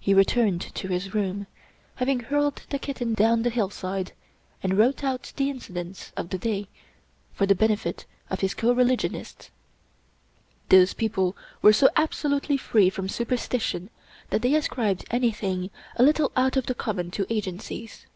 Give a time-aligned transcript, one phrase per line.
[0.00, 1.46] He returned to his room,
[1.96, 4.12] having hurled the kit ten down the hillside,
[4.62, 6.68] and wrote out the incidents of the day
[7.34, 9.50] for the benefit of his coreligionists.
[10.70, 13.90] Those people were so absolutely free from superstition
[14.30, 18.06] that they ascribed any thing a little out of the common to agencies.